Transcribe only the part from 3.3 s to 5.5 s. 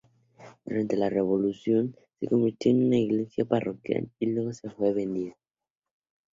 parroquial y luego fue vendida.